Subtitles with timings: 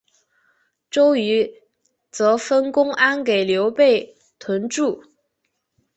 [0.89, 1.61] 周瑜
[2.09, 5.03] 则分公安给刘备屯驻。